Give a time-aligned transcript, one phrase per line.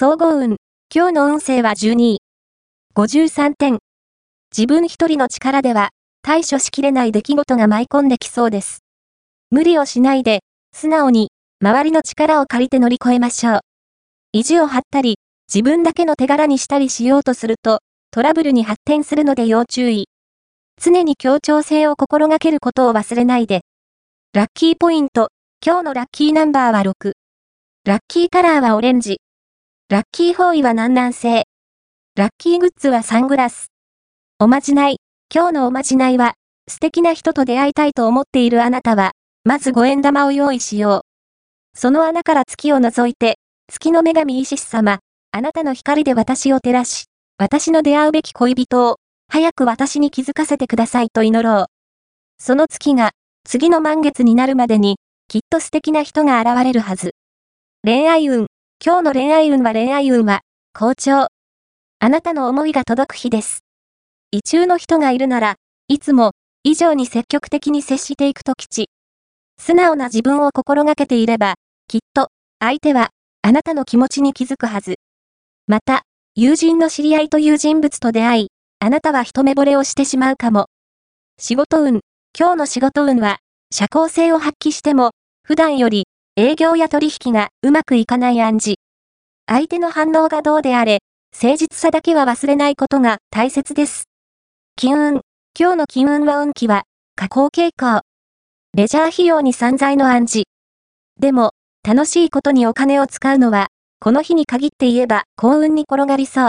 [0.00, 0.58] 総合運。
[0.94, 2.18] 今日の運勢は12位。
[2.94, 3.78] 53点。
[4.56, 5.88] 自分一人の力では
[6.22, 8.84] 対処しきれない出来事が舞い込んできそうです。
[9.50, 13.60] 無理をしないで、素直に、周りの力を借りて乗り越えましょう。
[14.30, 15.16] 意地を張ったり、
[15.52, 17.80] 自分だけの手柄にしたりしようとすると、
[18.12, 20.06] トラブルに発展するので要注意。
[20.80, 23.62] 常に協調性を心がけることを忘れないで。
[24.32, 25.30] ラッキーポイント。
[25.60, 27.14] 今日のラッキーナンバーは6。
[27.84, 29.18] ラッキーカラーはオレンジ。
[29.90, 31.44] ラッキー方位は南南西。
[32.14, 33.68] ラッキーグッズはサングラス。
[34.38, 34.98] おまじない。
[35.34, 36.34] 今日のおまじないは、
[36.68, 39.12] 素敵な人と出会いたいと思っているあなたは、
[39.44, 41.04] まず五円玉を用意しよ
[41.74, 41.78] う。
[41.78, 44.98] その穴から月を覗いて、月の女神イシス様、
[45.32, 47.06] あなたの光で私を照らし、
[47.38, 48.96] 私の出会うべき恋人を、
[49.32, 51.66] 早く私に気づかせてくださいと祈ろう。
[52.38, 53.12] その月が、
[53.44, 57.12] 次の満月になるまでに、きっと素敵な人が現れるはず。
[57.84, 58.48] 恋愛運。
[58.84, 60.42] 今日の恋愛運は恋愛運は、
[60.72, 61.26] 好調。
[61.98, 63.64] あなたの思いが届く日です。
[64.30, 65.56] 異中の人がいるなら、
[65.88, 66.30] いつも、
[66.62, 68.88] 以上に積極的に接していくと吉。
[69.60, 71.56] 素直な自分を心がけていれば、
[71.88, 72.28] きっと、
[72.60, 73.10] 相手は、
[73.42, 74.94] あなたの気持ちに気づくはず。
[75.66, 76.04] また、
[76.36, 80.66] 友人の知り合いという人物と出会い、あなたは一目惚れをしてしまうかも。
[81.36, 81.98] 仕事運。
[82.38, 83.38] 今日の仕事運は、
[83.74, 85.10] 社交性を発揮しても、
[85.42, 86.04] 普段より、
[86.40, 88.76] 営業や取引がうまくいかない暗示。
[89.48, 91.00] 相手の反応がどうであれ、
[91.34, 94.04] 誠実さだけは忘れないことが大切です。
[94.76, 95.20] 金運。
[95.58, 96.84] 今日の金運は運気は、
[97.16, 98.02] 下降傾向。
[98.72, 100.44] レジャー費用に散財の暗示。
[101.18, 103.66] でも、楽しいことにお金を使うのは、
[103.98, 106.46] この日に限って言えば幸運に転がりそう。